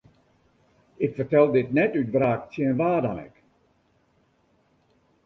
Ik 1.05 1.11
fertel 1.17 1.47
dit 1.55 1.69
net 1.77 1.91
út 1.99 2.13
wraak 2.15 2.41
tsjin 2.45 2.73
wa 2.79 2.91
dan 3.03 3.19
ek. 3.27 3.35